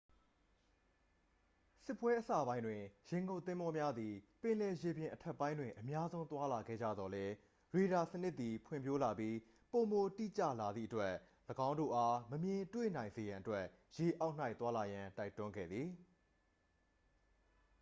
[1.85, 7.33] စစ်ပွဲအစပိုင်းတွင် ရေငုပ်သင်္ဘောများသည် ပင်လယ်ရေပြင်အထက်ပိုင်းတွင် အများဆုံး သွားလာခဲ့ကြသော်လည်း
[7.75, 9.35] ရေဒါစနစ်သည် ဖွံ့ဖြိုးလာပြီး
[9.71, 11.13] ပိုမိုတိကျလာသည့်အတွက်
[11.67, 13.65] ၎င်းတို့အား မမြင်တွေ့နိုင်စေရန်အတွက်
[13.97, 15.87] ရေအောက်၌ သွားလာရန် တိုက်တွန်းခဲ့သည်